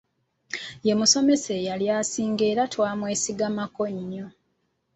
[0.85, 4.27] Ye musomesa eyali asinga era twamwesigamangako nnyo.